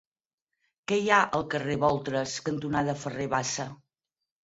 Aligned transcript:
Què 0.91 0.97
hi 1.01 1.11
ha 1.11 1.19
al 1.41 1.45
carrer 1.53 1.77
Boltres 1.85 2.37
cantonada 2.51 2.99
Ferrer 3.07 3.33
Bassa? 3.39 3.73